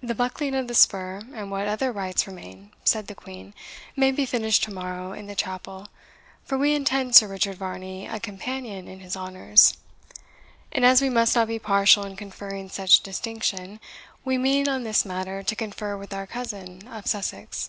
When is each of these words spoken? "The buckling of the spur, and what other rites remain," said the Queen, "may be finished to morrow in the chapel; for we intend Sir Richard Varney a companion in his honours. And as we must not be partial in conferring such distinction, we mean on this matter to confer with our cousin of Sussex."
"The 0.00 0.14
buckling 0.14 0.54
of 0.54 0.68
the 0.68 0.76
spur, 0.76 1.22
and 1.34 1.50
what 1.50 1.66
other 1.66 1.90
rites 1.90 2.24
remain," 2.28 2.70
said 2.84 3.08
the 3.08 3.16
Queen, 3.16 3.52
"may 3.96 4.12
be 4.12 4.24
finished 4.24 4.62
to 4.62 4.70
morrow 4.72 5.10
in 5.12 5.26
the 5.26 5.34
chapel; 5.34 5.88
for 6.44 6.56
we 6.56 6.72
intend 6.72 7.16
Sir 7.16 7.26
Richard 7.26 7.56
Varney 7.58 8.06
a 8.06 8.20
companion 8.20 8.86
in 8.86 9.00
his 9.00 9.16
honours. 9.16 9.76
And 10.70 10.84
as 10.84 11.02
we 11.02 11.08
must 11.10 11.34
not 11.34 11.48
be 11.48 11.58
partial 11.58 12.04
in 12.04 12.14
conferring 12.14 12.68
such 12.68 13.00
distinction, 13.00 13.80
we 14.24 14.38
mean 14.38 14.68
on 14.68 14.84
this 14.84 15.04
matter 15.04 15.42
to 15.42 15.56
confer 15.56 15.96
with 15.96 16.14
our 16.14 16.28
cousin 16.28 16.86
of 16.86 17.08
Sussex." 17.08 17.68